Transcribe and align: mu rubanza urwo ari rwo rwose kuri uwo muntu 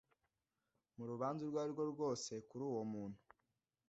mu 0.95 1.03
rubanza 1.09 1.39
urwo 1.43 1.57
ari 1.63 1.71
rwo 1.75 1.83
rwose 1.93 2.31
kuri 2.47 2.63
uwo 2.69 2.81
muntu 2.91 3.19